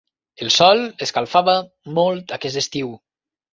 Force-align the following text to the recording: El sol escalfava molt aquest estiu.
El 0.45 0.47
sol 0.55 0.81
escalfava 1.07 1.55
molt 2.01 2.35
aquest 2.41 2.61
estiu. 2.65 2.93